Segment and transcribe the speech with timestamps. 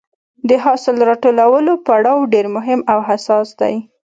[0.49, 3.75] د حاصل راټولولو پړاو ډېر مهم او حساس دی.